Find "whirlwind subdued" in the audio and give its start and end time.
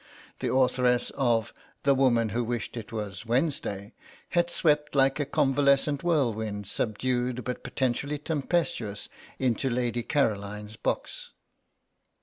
6.03-7.43